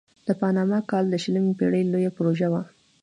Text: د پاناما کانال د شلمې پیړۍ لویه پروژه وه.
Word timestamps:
د 0.27 0.29
پاناما 0.39 0.79
کانال 0.89 1.05
د 1.11 1.15
شلمې 1.23 1.53
پیړۍ 1.59 1.83
لویه 1.85 2.11
پروژه 2.17 2.47
وه. 2.53 2.61